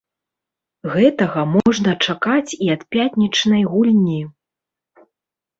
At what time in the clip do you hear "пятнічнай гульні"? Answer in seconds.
2.97-4.19